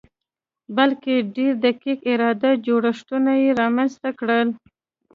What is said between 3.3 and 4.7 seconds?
یې رامنځته کړل